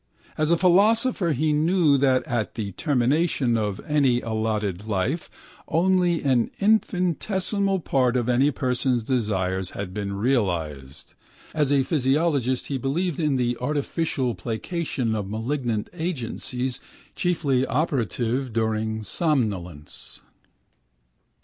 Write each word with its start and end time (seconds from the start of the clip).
As 0.35 0.49
a 0.49 0.57
philosopher 0.57 1.31
he 1.31 1.53
knew 1.53 1.95
that 1.95 2.23
at 2.23 2.55
the 2.55 2.71
termination 2.71 3.55
of 3.55 3.79
any 3.87 4.19
allotted 4.21 4.87
life 4.87 5.29
only 5.67 6.23
an 6.23 6.49
infinitesimal 6.59 7.79
part 7.81 8.17
of 8.17 8.27
any 8.27 8.49
person's 8.49 9.03
desires 9.03 9.69
has 9.77 9.89
been 9.89 10.13
realised. 10.13 11.13
As 11.53 11.71
a 11.71 11.83
physiologist 11.83 12.65
he 12.65 12.79
believed 12.79 13.19
in 13.19 13.35
the 13.35 13.55
artificial 13.61 14.33
placation 14.33 15.13
of 15.13 15.29
malignant 15.29 15.87
agencies 15.93 16.79
chiefly 17.15 17.63
operative 17.67 18.51
during 18.53 19.03
somnolence. 19.03 20.21